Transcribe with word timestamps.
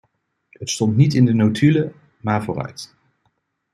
Het 0.49 0.69
stond 0.69 0.95
niet 0.95 1.13
in 1.13 1.25
de 1.25 1.33
notulen, 1.33 1.93
maar 2.21 2.43
vooruit. 2.43 2.95